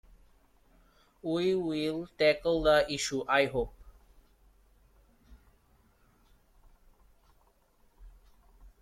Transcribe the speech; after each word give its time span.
We 1.21 1.53
will 1.53 2.07
tackle 2.17 2.63
this 2.63 2.87
issue, 2.89 3.23
I 3.29 3.45
hope. 3.45 3.71